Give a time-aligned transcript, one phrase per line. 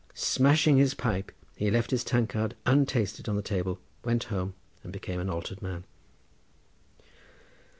[0.15, 5.19] Smashing his pipe, he left his tankard untasted on the table, went home, and became
[5.19, 5.83] an altered man.